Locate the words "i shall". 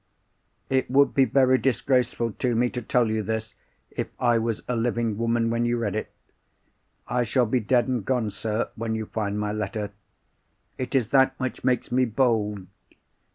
7.07-7.45